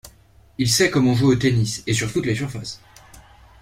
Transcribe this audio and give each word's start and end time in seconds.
Il 0.57 0.67
sait 0.67 0.89
comment 0.89 1.13
jouer 1.13 1.35
au 1.35 1.35
tennis 1.35 1.83
et 1.85 1.93
sur 1.93 2.11
toutes 2.11 2.25
les 2.25 2.33
surfaces. 2.33 2.81